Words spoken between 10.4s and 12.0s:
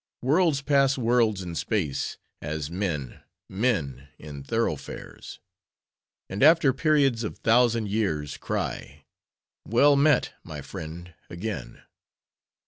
my friend, again!"